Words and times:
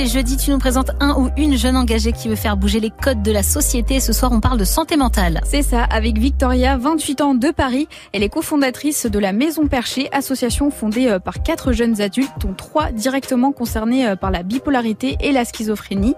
les 0.00 0.06
jeudis, 0.06 0.38
tu 0.38 0.50
nous 0.50 0.58
présentes 0.58 0.92
un 1.00 1.14
ou 1.18 1.28
une 1.36 1.58
jeune 1.58 1.76
engagée 1.76 2.12
qui 2.12 2.28
veut 2.28 2.34
faire 2.34 2.56
bouger 2.56 2.80
les 2.80 2.88
codes 2.88 3.20
de 3.20 3.30
la 3.30 3.42
société. 3.42 4.00
Ce 4.00 4.14
soir, 4.14 4.32
on 4.32 4.40
parle 4.40 4.56
de 4.58 4.64
santé 4.64 4.96
mentale. 4.96 5.42
C'est 5.44 5.60
ça, 5.60 5.82
avec 5.82 6.16
Victoria, 6.16 6.78
28 6.78 7.20
ans 7.20 7.34
de 7.34 7.50
Paris. 7.50 7.86
Elle 8.14 8.22
est 8.22 8.30
cofondatrice 8.30 9.04
de 9.04 9.18
la 9.18 9.32
Maison 9.32 9.66
Perchée, 9.66 10.08
association 10.12 10.70
fondée 10.70 11.08
euh, 11.08 11.18
par 11.18 11.42
quatre 11.42 11.72
jeunes 11.72 12.00
adultes, 12.00 12.32
dont 12.40 12.54
trois 12.54 12.92
directement 12.92 13.52
concernés 13.52 14.06
euh, 14.06 14.16
par 14.16 14.30
la 14.30 14.42
bipolarité 14.42 15.18
et 15.20 15.32
la 15.32 15.44
schizophrénie. 15.44 16.14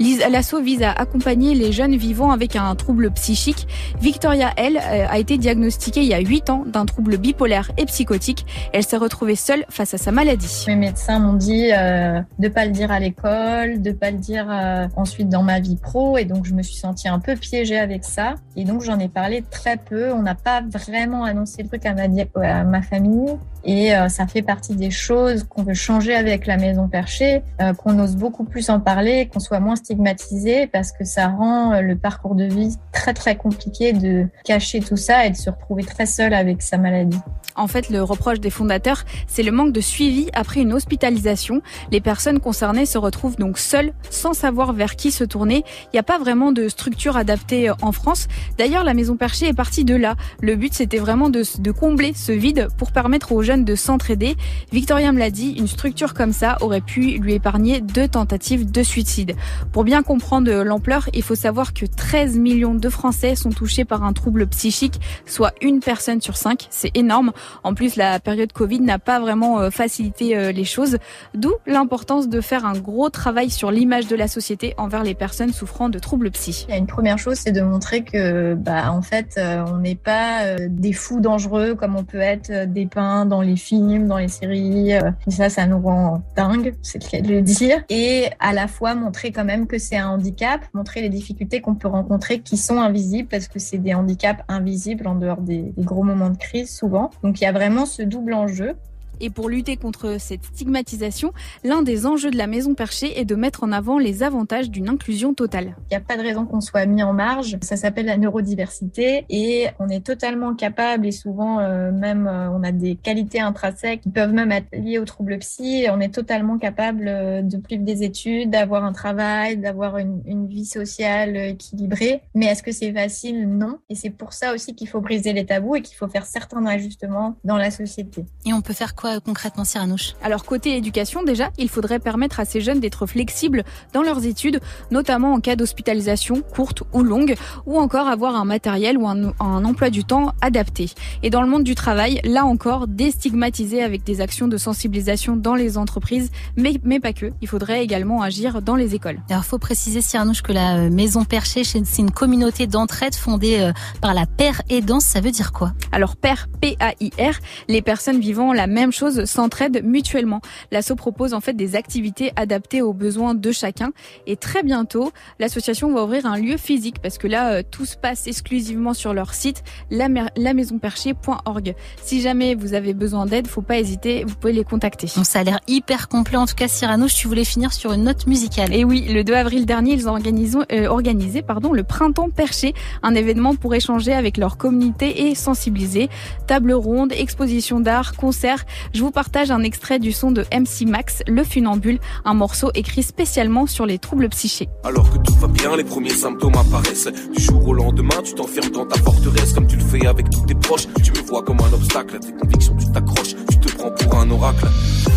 L'asso 0.00 0.54
vise 0.62 0.82
à 0.82 0.92
accompagner 0.92 1.54
les 1.54 1.72
jeunes 1.72 1.94
vivant 1.94 2.30
avec 2.30 2.56
un 2.56 2.74
trouble 2.74 3.10
psychique. 3.10 3.66
Victoria, 4.00 4.52
elle, 4.56 4.78
euh, 4.78 5.06
a 5.10 5.18
été 5.18 5.36
diagnostiquée 5.36 6.00
il 6.00 6.08
y 6.08 6.14
a 6.14 6.20
8 6.20 6.48
ans 6.48 6.64
d'un 6.66 6.86
trouble 6.86 7.18
bipolaire 7.18 7.70
et 7.76 7.84
psychotique. 7.84 8.46
Elle 8.72 8.84
s'est 8.84 8.96
retrouvée 8.96 9.36
seule 9.36 9.66
face 9.68 9.92
à 9.92 9.98
sa 9.98 10.10
maladie. 10.10 10.64
Mes 10.68 10.76
médecins 10.76 11.18
m'ont 11.18 11.34
dit 11.34 11.70
euh, 11.72 12.20
de 12.38 12.48
pas 12.48 12.64
le 12.64 12.70
dire 12.70 12.90
à 12.90 12.98
l'école, 13.00 13.25
de 13.26 13.92
pas 13.92 14.10
le 14.10 14.18
dire 14.18 14.46
euh, 14.50 14.88
ensuite 14.96 15.28
dans 15.28 15.42
ma 15.42 15.60
vie 15.60 15.76
pro, 15.76 16.18
et 16.18 16.24
donc 16.24 16.46
je 16.46 16.54
me 16.54 16.62
suis 16.62 16.76
sentie 16.76 17.08
un 17.08 17.18
peu 17.18 17.36
piégée 17.36 17.78
avec 17.78 18.04
ça. 18.04 18.34
Et 18.56 18.64
donc 18.64 18.82
j'en 18.82 18.98
ai 18.98 19.08
parlé 19.08 19.44
très 19.50 19.76
peu. 19.76 20.12
On 20.12 20.22
n'a 20.22 20.34
pas 20.34 20.62
vraiment 20.62 21.24
annoncé 21.24 21.62
le 21.62 21.68
truc 21.68 21.86
à 21.86 21.94
ma, 21.94 22.64
ma 22.64 22.82
famille. 22.82 23.36
Et 23.66 23.96
euh, 23.96 24.08
ça 24.08 24.28
fait 24.28 24.42
partie 24.42 24.76
des 24.76 24.92
choses 24.92 25.42
qu'on 25.42 25.64
veut 25.64 25.74
changer 25.74 26.14
avec 26.14 26.46
la 26.46 26.56
maison 26.56 26.88
perchée, 26.88 27.42
euh, 27.60 27.74
qu'on 27.74 27.98
ose 27.98 28.14
beaucoup 28.14 28.44
plus 28.44 28.70
en 28.70 28.78
parler, 28.78 29.26
qu'on 29.26 29.40
soit 29.40 29.58
moins 29.58 29.74
stigmatisé, 29.74 30.68
parce 30.68 30.92
que 30.92 31.04
ça 31.04 31.26
rend 31.26 31.72
euh, 31.72 31.80
le 31.80 31.96
parcours 31.96 32.36
de 32.36 32.44
vie 32.44 32.76
très 32.92 33.12
très 33.12 33.34
compliqué 33.34 33.92
de 33.92 34.28
cacher 34.44 34.78
tout 34.78 34.96
ça 34.96 35.26
et 35.26 35.30
de 35.30 35.36
se 35.36 35.50
retrouver 35.50 35.82
très 35.82 36.06
seul 36.06 36.32
avec 36.32 36.62
sa 36.62 36.78
maladie. 36.78 37.18
En 37.56 37.66
fait, 37.66 37.88
le 37.88 38.02
reproche 38.02 38.38
des 38.38 38.50
fondateurs, 38.50 39.04
c'est 39.26 39.42
le 39.42 39.50
manque 39.50 39.72
de 39.72 39.80
suivi 39.80 40.28
après 40.34 40.60
une 40.60 40.72
hospitalisation. 40.72 41.62
Les 41.90 42.00
personnes 42.00 42.38
concernées 42.38 42.86
se 42.86 42.98
retrouvent 42.98 43.15
donc 43.38 43.58
seules, 43.58 43.92
sans 44.10 44.34
savoir 44.34 44.72
vers 44.72 44.96
qui 44.96 45.10
se 45.10 45.24
tourner. 45.24 45.64
Il 45.84 45.88
n'y 45.94 45.98
a 45.98 46.04
pas 46.04 46.18
vraiment 46.18 46.52
de 46.52 46.68
structure 46.68 47.16
adaptée 47.16 47.70
en 47.82 47.92
France. 47.92 48.28
D'ailleurs, 48.58 48.84
la 48.84 48.94
Maison 48.94 49.16
Perchée 49.16 49.48
est 49.48 49.54
partie 49.54 49.84
de 49.84 49.94
là. 49.94 50.16
Le 50.40 50.54
but, 50.54 50.74
c'était 50.74 50.98
vraiment 50.98 51.30
de, 51.30 51.42
combler 51.72 52.12
ce 52.14 52.32
vide 52.32 52.68
pour 52.78 52.92
permettre 52.92 53.32
aux 53.32 53.42
jeunes 53.42 53.64
de 53.64 53.74
s'entraider. 53.74 54.36
Victoria 54.72 55.12
me 55.12 55.18
l'a 55.18 55.30
dit, 55.30 55.52
une 55.52 55.66
structure 55.66 56.14
comme 56.14 56.32
ça 56.32 56.56
aurait 56.60 56.80
pu 56.80 57.18
lui 57.18 57.34
épargner 57.34 57.80
deux 57.80 58.08
tentatives 58.08 58.70
de 58.70 58.82
suicide. 58.82 59.34
Pour 59.72 59.84
bien 59.84 60.02
comprendre 60.02 60.50
l'ampleur, 60.62 61.08
il 61.12 61.22
faut 61.22 61.34
savoir 61.34 61.74
que 61.74 61.86
13 61.86 62.38
millions 62.38 62.74
de 62.74 62.88
Français 62.88 63.34
sont 63.34 63.50
touchés 63.50 63.84
par 63.84 64.04
un 64.04 64.12
trouble 64.12 64.46
psychique, 64.46 65.00
soit 65.26 65.52
une 65.60 65.80
personne 65.80 66.20
sur 66.20 66.36
cinq. 66.36 66.68
C'est 66.70 66.96
énorme. 66.96 67.32
En 67.64 67.74
plus, 67.74 67.96
la 67.96 68.20
période 68.20 68.52
Covid 68.52 68.80
n'a 68.80 68.98
pas 68.98 69.20
vraiment 69.20 69.60
euh, 69.60 69.70
facilité 69.70 70.36
euh, 70.36 70.52
les 70.52 70.64
choses, 70.64 70.98
d'où 71.34 71.52
l'importance 71.66 72.28
de 72.28 72.40
faire 72.40 72.64
un 72.64 72.78
gros 72.78 72.95
travail 73.10 73.50
sur 73.50 73.70
l'image 73.70 74.06
de 74.08 74.16
la 74.16 74.28
société 74.28 74.74
envers 74.76 75.04
les 75.04 75.14
personnes 75.14 75.52
souffrant 75.52 75.88
de 75.88 75.98
troubles 75.98 76.30
psy. 76.30 76.66
Il 76.68 76.72
y 76.72 76.74
a 76.74 76.78
une 76.78 76.86
première 76.86 77.18
chose, 77.18 77.36
c'est 77.36 77.52
de 77.52 77.62
montrer 77.62 78.02
que, 78.02 78.54
bah, 78.54 78.90
en 78.92 79.02
fait, 79.02 79.34
euh, 79.38 79.64
on 79.66 79.78
n'est 79.78 79.94
pas 79.94 80.56
des 80.68 80.92
fous 80.92 81.20
dangereux 81.20 81.74
comme 81.74 81.96
on 81.96 82.04
peut 82.04 82.20
être 82.20 82.66
dépeints 82.66 83.26
dans 83.26 83.40
les 83.40 83.56
films, 83.56 84.06
dans 84.06 84.18
les 84.18 84.28
séries. 84.28 84.92
Et 84.92 85.30
ça, 85.30 85.48
ça 85.48 85.66
nous 85.66 85.80
rend 85.80 86.22
dingue, 86.36 86.74
c'est 86.82 87.02
le 87.02 87.08
cas 87.08 87.20
de 87.20 87.28
le 87.28 87.42
dire. 87.42 87.84
Et 87.88 88.28
à 88.40 88.52
la 88.52 88.68
fois 88.68 88.94
montrer 88.94 89.32
quand 89.32 89.44
même 89.44 89.66
que 89.66 89.78
c'est 89.78 89.96
un 89.96 90.08
handicap, 90.08 90.60
montrer 90.74 91.02
les 91.02 91.08
difficultés 91.08 91.60
qu'on 91.60 91.74
peut 91.74 91.88
rencontrer 91.88 92.40
qui 92.40 92.56
sont 92.56 92.80
invisibles 92.80 93.28
parce 93.28 93.48
que 93.48 93.58
c'est 93.58 93.78
des 93.78 93.94
handicaps 93.94 94.42
invisibles 94.48 95.06
en 95.06 95.14
dehors 95.14 95.40
des, 95.40 95.72
gros 95.78 96.02
moments 96.02 96.30
de 96.30 96.36
crise 96.36 96.74
souvent. 96.74 97.10
Donc 97.22 97.40
il 97.40 97.44
y 97.44 97.46
a 97.46 97.52
vraiment 97.52 97.86
ce 97.86 98.02
double 98.02 98.34
enjeu. 98.34 98.74
Et 99.20 99.30
pour 99.30 99.48
lutter 99.48 99.76
contre 99.76 100.16
cette 100.18 100.44
stigmatisation, 100.44 101.32
l'un 101.64 101.82
des 101.82 102.06
enjeux 102.06 102.30
de 102.30 102.36
la 102.36 102.46
Maison 102.46 102.74
Perchée 102.74 103.18
est 103.18 103.24
de 103.24 103.34
mettre 103.34 103.64
en 103.64 103.72
avant 103.72 103.98
les 103.98 104.22
avantages 104.22 104.70
d'une 104.70 104.88
inclusion 104.88 105.34
totale. 105.34 105.76
Il 105.90 105.94
n'y 105.94 105.96
a 105.96 106.00
pas 106.00 106.16
de 106.16 106.22
raison 106.22 106.44
qu'on 106.44 106.60
soit 106.60 106.86
mis 106.86 107.02
en 107.02 107.12
marge. 107.12 107.56
Ça 107.62 107.76
s'appelle 107.76 108.06
la 108.06 108.16
neurodiversité 108.18 109.24
et 109.28 109.68
on 109.78 109.88
est 109.88 110.04
totalement 110.04 110.54
capable 110.54 111.06
et 111.06 111.12
souvent 111.12 111.60
euh, 111.60 111.92
même 111.92 112.26
euh, 112.26 112.50
on 112.50 112.62
a 112.62 112.72
des 112.72 112.96
qualités 112.96 113.40
intrinsèques 113.40 114.02
qui 114.02 114.10
peuvent 114.10 114.32
même 114.32 114.52
être 114.52 114.68
liées 114.72 114.98
aux 114.98 115.04
troubles 115.04 115.38
psy. 115.38 115.86
On 115.90 116.00
est 116.00 116.14
totalement 116.14 116.58
capable 116.58 117.08
euh, 117.08 117.42
de 117.42 117.60
suivre 117.66 117.84
des 117.84 118.02
études, 118.02 118.50
d'avoir 118.50 118.84
un 118.84 118.92
travail, 118.92 119.56
d'avoir 119.56 119.98
une, 119.98 120.22
une, 120.26 120.46
vie 120.46 120.64
sociale 120.64 121.36
équilibrée. 121.36 122.22
Mais 122.34 122.46
est-ce 122.46 122.62
que 122.62 122.72
c'est 122.72 122.92
facile? 122.92 123.48
Non. 123.48 123.78
Et 123.88 123.94
c'est 123.94 124.10
pour 124.10 124.32
ça 124.32 124.54
aussi 124.54 124.74
qu'il 124.74 124.88
faut 124.88 125.00
briser 125.00 125.32
les 125.32 125.46
tabous 125.46 125.76
et 125.76 125.82
qu'il 125.82 125.96
faut 125.96 126.08
faire 126.08 126.26
certains 126.26 126.64
ajustements 126.66 127.36
dans 127.44 127.56
la 127.56 127.70
société. 127.70 128.24
Et 128.44 128.52
on 128.52 128.60
peut 128.60 128.74
faire 128.74 128.94
quoi 128.94 129.05
concrètement, 129.24 129.64
Cyranouche 129.64 130.14
Alors 130.22 130.44
côté 130.44 130.76
éducation, 130.76 131.22
déjà, 131.22 131.50
il 131.58 131.68
faudrait 131.68 131.98
permettre 131.98 132.40
à 132.40 132.44
ces 132.44 132.60
jeunes 132.60 132.80
d'être 132.80 133.06
flexibles 133.06 133.64
dans 133.92 134.02
leurs 134.02 134.24
études, 134.24 134.60
notamment 134.90 135.32
en 135.32 135.40
cas 135.40 135.56
d'hospitalisation 135.56 136.42
courte 136.42 136.82
ou 136.92 137.02
longue, 137.02 137.36
ou 137.66 137.78
encore 137.78 138.08
avoir 138.08 138.36
un 138.36 138.44
matériel 138.44 138.98
ou 138.98 139.06
un, 139.06 139.32
un, 139.40 139.64
emploi 139.64 139.90
du 139.90 140.04
temps 140.04 140.32
adapté. 140.40 140.90
Et 141.22 141.30
dans 141.30 141.42
le 141.42 141.48
monde 141.48 141.64
du 141.64 141.74
travail, 141.74 142.20
là 142.24 142.44
encore, 142.44 142.86
déstigmatiser 142.86 143.82
avec 143.82 144.04
des 144.04 144.20
actions 144.20 144.48
de 144.48 144.56
sensibilisation 144.56 145.36
dans 145.36 145.54
les 145.54 145.78
entreprises, 145.78 146.30
mais, 146.56 146.80
mais 146.84 147.00
pas 147.00 147.12
que. 147.12 147.32
Il 147.40 147.48
faudrait 147.48 147.82
également 147.82 148.22
agir 148.22 148.62
dans 148.62 148.76
les 148.76 148.94
écoles. 148.94 149.20
Alors 149.30 149.44
faut 149.44 149.58
préciser, 149.58 150.00
Cyranouche, 150.02 150.42
que 150.42 150.52
la 150.52 150.76
euh, 150.76 150.90
Maison 150.90 151.24
Perchée, 151.24 151.64
c'est 151.64 151.98
une 151.98 152.10
communauté 152.10 152.66
d'entraide 152.66 153.14
fondée 153.14 153.60
euh, 153.60 153.72
par 154.00 154.14
la 154.14 154.26
paire 154.26 154.62
aidance. 154.68 155.04
Ça 155.04 155.20
veut 155.20 155.30
dire 155.30 155.52
quoi? 155.52 155.72
Alors 155.92 156.16
paire, 156.16 156.48
P-A-I-R, 156.60 157.34
les 157.68 157.82
personnes 157.82 158.20
vivant 158.20 158.52
la 158.52 158.66
même 158.66 158.92
chose 158.96 159.24
s'entraident 159.24 159.82
mutuellement. 159.84 160.40
L'asso 160.72 160.94
propose 160.96 161.34
en 161.34 161.40
fait 161.40 161.54
des 161.54 161.76
activités 161.76 162.32
adaptées 162.36 162.82
aux 162.82 162.92
besoins 162.92 163.34
de 163.34 163.52
chacun 163.52 163.92
et 164.26 164.36
très 164.36 164.62
bientôt, 164.62 165.12
l'association 165.38 165.92
va 165.92 166.04
ouvrir 166.04 166.26
un 166.26 166.38
lieu 166.38 166.56
physique 166.56 167.00
parce 167.02 167.18
que 167.18 167.26
là, 167.26 167.52
euh, 167.52 167.62
tout 167.68 167.86
se 167.86 167.96
passe 167.96 168.26
exclusivement 168.26 168.94
sur 168.94 169.14
leur 169.14 169.34
site, 169.34 169.62
la, 169.90 170.08
lamaisonperchée.org. 170.36 171.74
Si 172.02 172.20
jamais 172.20 172.54
vous 172.54 172.74
avez 172.74 172.94
besoin 172.94 173.26
d'aide, 173.26 173.46
faut 173.46 173.62
pas 173.62 173.78
hésiter, 173.78 174.24
vous 174.24 174.34
pouvez 174.36 174.52
les 174.52 174.64
contacter. 174.64 175.08
Bon, 175.16 175.24
ça 175.24 175.40
a 175.40 175.44
l'air 175.44 175.60
hyper 175.68 176.08
complet. 176.08 176.36
En 176.36 176.46
tout 176.46 176.54
cas, 176.54 176.68
Cyrano, 176.68 177.06
tu 177.08 177.28
voulais 177.28 177.44
finir 177.44 177.72
sur 177.72 177.92
une 177.92 178.04
note 178.04 178.26
musicale. 178.26 178.72
Et 178.74 178.84
oui, 178.84 179.06
le 179.08 179.24
2 179.24 179.34
avril 179.34 179.66
dernier, 179.66 179.92
ils 179.92 180.08
ont 180.08 180.12
organisé, 180.12 180.58
euh, 180.72 180.88
organisé 180.88 181.42
pardon, 181.42 181.72
le 181.72 181.82
Printemps 181.82 182.30
Perché, 182.30 182.74
un 183.02 183.14
événement 183.14 183.54
pour 183.54 183.74
échanger 183.74 184.12
avec 184.12 184.36
leur 184.36 184.56
communauté 184.56 185.28
et 185.28 185.34
sensibiliser. 185.34 186.08
Table 186.46 186.72
ronde, 186.72 187.12
exposition 187.12 187.80
d'art, 187.80 188.16
concert. 188.16 188.64
Je 188.92 189.00
vous 189.00 189.10
partage 189.10 189.50
un 189.50 189.62
extrait 189.62 189.98
du 189.98 190.12
son 190.12 190.30
de 190.30 190.42
MC 190.52 190.86
Max, 190.86 191.22
Le 191.26 191.44
Funambule, 191.44 191.98
un 192.24 192.34
morceau 192.34 192.70
écrit 192.74 193.02
spécialement 193.02 193.66
sur 193.66 193.86
les 193.86 193.98
troubles 193.98 194.28
psychiques. 194.28 194.70
Alors 194.84 195.10
que 195.10 195.18
tout 195.18 195.34
va 195.34 195.48
bien, 195.48 195.76
les 195.76 195.84
premiers 195.84 196.10
symptômes 196.10 196.56
apparaissent. 196.56 197.08
Du 197.36 197.42
jour 197.42 197.66
au 197.66 197.74
lendemain, 197.74 198.22
tu 198.24 198.34
t'enfermes 198.34 198.70
dans 198.70 198.86
ta 198.86 198.98
forteresse 199.00 199.52
comme 199.52 199.66
tu 199.66 199.76
le 199.76 199.84
fais 199.84 200.06
avec 200.06 200.30
tous 200.30 200.46
tes 200.46 200.54
proches. 200.54 200.86
Tu 201.02 201.12
me 201.12 201.26
vois 201.26 201.42
comme 201.42 201.58
un 201.60 201.72
obstacle 201.72 202.18
tes 202.18 202.32
convictions, 202.32 202.76
tu 202.76 202.90
t'accroches, 202.92 203.34
tu 203.50 203.58
te 203.58 203.76
prends 203.76 203.90
pour 203.90 204.18
un 204.18 204.30
oracle. 204.30 204.66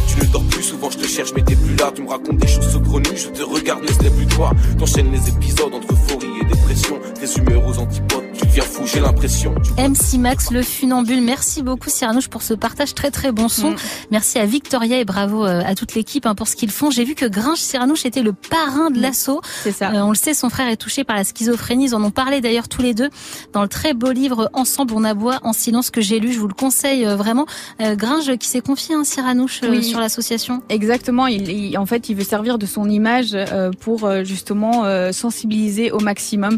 Tu 0.08 0.20
ne 0.26 0.32
dors 0.32 0.44
plus 0.46 0.64
souvent, 0.64 0.90
je 0.90 0.98
te 0.98 1.08
cherche, 1.08 1.32
mais 1.36 1.44
t'es 1.44 1.56
plus 1.56 1.76
là. 1.76 1.92
Tu 1.94 2.02
me 2.02 2.10
racontes 2.10 2.38
des 2.38 2.48
choses 2.48 2.72
saugrenues, 2.72 3.16
je 3.16 3.30
te 3.30 3.44
regarde, 3.44 3.82
mais 3.82 3.94
ce 3.94 4.04
n'est 4.04 4.10
plus 4.10 4.26
toi. 4.28 4.52
T'enchaînes 4.78 5.12
les 5.12 5.30
épisodes 5.30 5.74
entre 5.74 5.94
euphorie 5.94 6.28
et 6.42 6.46
dépression. 6.46 7.00
Tes 7.20 7.40
humeurs 7.40 7.66
aux 7.66 7.78
antipodes, 7.80 8.29
tu 8.50 8.60
deviens 8.60 8.64
fou, 8.64 8.86
j'ai 8.86 9.00
l'impression. 9.00 9.54
MC 9.78 10.18
Max, 10.18 10.52
le 10.52 10.62
funambule. 10.62 11.22
Merci 11.22 11.62
beaucoup, 11.62 11.90
Cyrano, 11.90 12.20
pour 12.30 12.42
ce 12.42 12.54
partage 12.54 12.94
très 12.94 13.12
très 13.12 13.32
bon 13.32 13.48
son. 13.48 13.72
Mm. 13.72 13.76
Merci 14.12 14.40
à 14.40 14.46
Victoria 14.46 15.00
et 15.00 15.06
bravo 15.06 15.46
euh, 15.46 15.62
à 15.66 15.76
toute 15.76 15.96
l'équipe 15.96 16.26
hein, 16.26 16.36
pour 16.36 16.48
ce 16.48 16.56
qu'ils 16.56 16.72
font. 16.72 16.90
J'ai 16.90 17.04
vu 17.04 17.16
que 17.16 17.26
Gringe 17.26 17.60
Cyranouche 17.60 18.06
était 18.06 18.22
le 18.22 18.34
parrain 18.34 18.90
de 18.90 19.00
l'assaut. 19.02 19.42
C'est 19.64 19.72
ça. 19.72 19.92
Euh, 19.92 20.02
on 20.02 20.10
le 20.10 20.16
sait, 20.16 20.34
son 20.34 20.50
frère 20.50 20.68
est 20.68 20.78
touché 20.78 21.04
par 21.04 21.16
la 21.16 21.24
schizophrénie. 21.24 21.86
Ils 21.86 21.96
en 21.96 22.04
ont 22.04 22.12
parlé 22.12 22.42
d'ailleurs 22.42 22.68
tous 22.68 22.82
les 22.82 22.94
deux 22.94 23.10
dans 23.54 23.62
le 23.62 23.68
très 23.68 23.94
beau 23.94 24.12
livre 24.12 24.50
Ensemble 24.54 24.94
on 24.96 25.04
aboie 25.04 25.40
en 25.44 25.54
silence 25.54 25.90
que 25.90 26.02
j'ai 26.02 26.20
lu. 26.20 26.32
Je 26.34 26.40
vous 26.40 26.48
le 26.48 26.54
conseille 26.54 27.06
euh, 27.06 27.16
vraiment. 27.16 27.46
Gringe 27.80 28.38
qui 28.38 28.48
s'est 28.48 28.62
confié 28.62 28.96
à 28.96 29.00
un 29.00 29.04
Cyranouche 29.04 29.62
oui. 29.64 29.84
sur 29.84 30.00
l'association. 30.00 30.62
Exactement. 30.70 31.28
Il, 31.28 31.50
il, 31.50 31.78
en 31.78 31.86
fait, 31.86 32.10
il 32.10 32.16
veut 32.16 32.24
servir 32.24 32.58
de 32.58 32.66
son 32.66 32.90
image 32.90 33.38
pour 33.80 34.10
justement 34.24 34.84
sensibiliser 35.12 35.92
au 35.92 36.00
maximum 36.00 36.58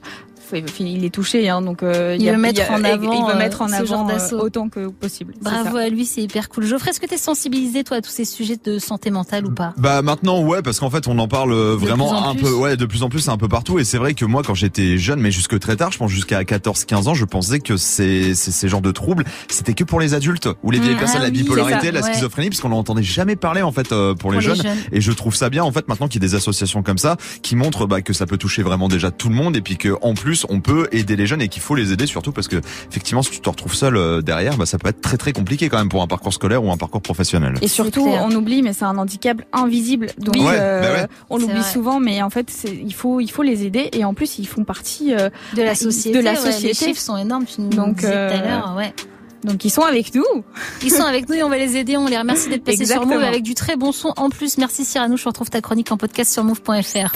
il 0.79 1.05
est 1.05 1.09
touché, 1.09 1.49
hein, 1.49 1.61
donc 1.61 1.83
euh, 1.83 2.15
il, 2.17 2.25
il, 2.25 2.31
veut 2.31 2.38
mettre 2.38 2.69
en 2.71 2.83
avant, 2.83 3.27
il 3.27 3.33
veut 3.33 3.38
mettre 3.38 3.61
en 3.61 3.71
avant 3.71 4.07
euh, 4.09 4.38
autant 4.38 4.69
que 4.69 4.88
possible. 4.89 5.33
Bravo 5.41 5.77
à 5.77 5.89
lui, 5.89 6.05
c'est 6.05 6.21
hyper 6.21 6.49
cool. 6.49 6.65
Geoffrey, 6.65 6.91
est-ce 6.91 6.99
que 6.99 7.07
tu 7.07 7.13
es 7.13 7.17
sensibilisé 7.17 7.83
toi 7.83 7.97
à 7.97 8.01
tous 8.01 8.09
ces 8.09 8.25
sujets 8.25 8.57
de 8.63 8.79
santé 8.79 9.11
mentale 9.11 9.45
ou 9.45 9.51
pas? 9.51 9.73
Bah 9.77 10.01
maintenant 10.01 10.41
ouais, 10.41 10.61
parce 10.61 10.79
qu'en 10.79 10.89
fait 10.89 11.07
on 11.07 11.17
en 11.19 11.27
parle 11.27 11.53
vraiment 11.53 12.27
un 12.29 12.35
peu, 12.35 12.51
ouais, 12.53 12.77
de 12.77 12.85
plus 12.85 13.03
en 13.03 13.09
plus, 13.09 13.21
c'est 13.21 13.31
un 13.31 13.38
peu 13.38 13.47
partout. 13.47 13.79
Et 13.79 13.83
c'est 13.83 13.97
vrai 13.97 14.13
que 14.13 14.25
moi 14.25 14.43
quand 14.45 14.55
j'étais 14.55 14.97
jeune, 14.97 15.19
mais 15.19 15.31
jusque 15.31 15.59
très 15.59 15.75
tard, 15.75 15.91
je 15.91 15.97
pense 15.97 16.11
jusqu'à 16.11 16.41
14-15 16.44 17.09
ans, 17.09 17.13
je 17.13 17.25
pensais 17.25 17.59
que 17.59 17.77
ces 17.77 18.35
ces 18.35 18.69
genres 18.69 18.81
de 18.81 18.91
troubles, 18.91 19.23
c'était 19.47 19.73
que 19.73 19.83
pour 19.83 19.99
les 19.99 20.13
adultes 20.13 20.49
ou 20.63 20.71
les 20.71 20.79
vieilles 20.79 20.95
mmh, 20.95 20.99
personnes, 20.99 21.21
ah 21.21 21.25
la 21.25 21.31
bipolarité, 21.31 21.91
la 21.91 22.01
ouais. 22.01 22.13
schizophrénie, 22.13 22.49
parce 22.49 22.61
qu'on 22.61 22.69
n'entendait 22.69 23.03
jamais 23.03 23.35
parler 23.35 23.61
en 23.61 23.71
fait 23.71 23.91
euh, 23.91 24.13
pour, 24.13 24.31
les, 24.31 24.37
pour 24.37 24.41
jeunes. 24.41 24.57
les, 24.57 24.63
jeunes. 24.63 24.77
Et 24.91 25.01
je 25.01 25.11
trouve 25.11 25.35
ça 25.35 25.49
bien 25.49 25.63
en 25.63 25.71
fait 25.71 25.87
maintenant 25.87 26.07
qu'il 26.07 26.21
y 26.21 26.25
ait 26.25 26.29
des 26.29 26.35
associations 26.35 26.83
comme 26.83 26.97
ça 26.97 27.17
qui 27.41 27.55
montrent 27.55 27.87
bah, 27.87 28.01
que 28.01 28.13
ça 28.13 28.25
peut 28.25 28.37
toucher 28.37 28.63
vraiment 28.63 28.87
déjà 28.87 29.11
tout 29.11 29.29
le 29.29 29.35
monde 29.35 29.55
et 29.55 29.61
puis 29.61 29.77
que 29.77 29.95
en 30.01 30.13
plus 30.13 30.40
plus, 30.41 30.53
on 30.53 30.61
peut 30.61 30.88
aider 30.91 31.15
les 31.15 31.27
jeunes 31.27 31.41
et 31.41 31.47
qu'il 31.47 31.61
faut 31.61 31.75
les 31.75 31.91
aider 31.91 32.07
surtout 32.07 32.31
parce 32.31 32.47
que 32.47 32.57
effectivement, 32.89 33.21
si 33.21 33.31
tu 33.31 33.39
te 33.39 33.49
retrouves 33.49 33.75
seul 33.75 33.97
euh, 33.97 34.21
derrière, 34.21 34.57
bah, 34.57 34.65
ça 34.65 34.77
peut 34.77 34.89
être 34.89 35.01
très 35.01 35.17
très 35.17 35.33
compliqué 35.33 35.69
quand 35.69 35.77
même 35.77 35.89
pour 35.89 36.01
un 36.01 36.07
parcours 36.07 36.33
scolaire 36.33 36.63
ou 36.63 36.71
un 36.71 36.77
parcours 36.77 37.01
professionnel. 37.01 37.55
Et 37.61 37.67
surtout, 37.67 38.07
on 38.07 38.31
oublie, 38.31 38.61
mais 38.61 38.73
c'est 38.73 38.85
un 38.85 38.97
handicap 38.97 39.41
invisible, 39.53 40.07
donc 40.17 40.38
bah 40.38 41.07
on 41.29 41.38
l'oublie 41.38 41.63
souvent, 41.63 41.99
mais 41.99 42.21
en 42.21 42.29
fait, 42.29 42.65
il 42.71 42.93
faut 42.93 43.19
il 43.19 43.29
faut 43.29 43.43
les 43.43 43.65
aider 43.65 43.89
et 43.93 44.05
en 44.05 44.13
plus, 44.13 44.39
ils 44.39 44.47
font 44.47 44.63
partie 44.63 45.11
de 45.11 45.61
la 45.61 45.75
société. 45.75 46.17
De 46.17 46.23
la 46.23 46.35
société. 46.35 46.67
les 46.67 46.73
chiffres 46.73 47.01
sont 47.01 47.17
énormes. 47.17 47.45
Tu 47.45 47.61
nous 47.61 47.69
donc, 47.69 47.97
disais 47.97 48.11
tout 48.11 48.35
à 48.35 48.47
l'heure, 48.47 48.75
ouais. 48.77 48.94
Donc 49.44 49.65
ils 49.65 49.69
sont 49.69 49.81
avec 49.81 50.13
nous. 50.13 50.23
Ils 50.83 50.91
sont 50.91 51.03
avec 51.03 51.27
nous 51.27 51.35
et 51.35 51.44
on 51.44 51.49
va 51.49 51.57
les 51.57 51.77
aider. 51.77 51.97
On 51.97 52.07
les 52.07 52.17
remercie 52.17 52.49
d'être 52.49 52.63
passés 52.63 52.85
sur 52.85 53.05
Move 53.05 53.23
avec 53.23 53.44
du 53.44 53.55
très 53.55 53.75
bon 53.75 53.91
son 53.91 54.13
en 54.17 54.29
plus. 54.29 54.57
Merci 54.57 54.85
Cyrano. 54.85 55.17
Je 55.17 55.25
retrouve 55.25 55.49
ta 55.49 55.61
chronique 55.61 55.91
en 55.91 55.97
podcast 55.97 56.31
sur 56.31 56.44
move.fr. 56.44 57.09